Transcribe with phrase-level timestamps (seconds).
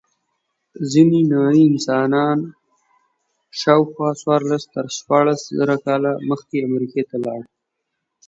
[0.91, 2.37] ځینې نوعې انسان
[3.59, 7.41] شاوخوا څوارلس تر شپاړس زره کاله مخکې امریکا ته ولاړ.